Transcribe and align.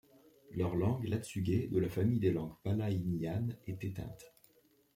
Leur 0.49 0.75
langue, 0.75 1.03
l'atsugé, 1.07 1.67
de 1.67 1.77
la 1.77 1.87
famille 1.87 2.19
des 2.19 2.31
langues 2.31 2.55
palaihnihanes, 2.63 3.59
est 3.67 3.83
éteinte. 3.83 4.33